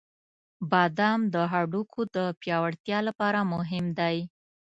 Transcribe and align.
•بادام 0.71 1.19
د 1.33 1.35
هډوکو 1.51 2.01
د 2.15 2.17
پیاوړتیا 2.41 2.99
لپاره 3.07 3.39
مهم 3.53 3.85
دی. 3.99 4.17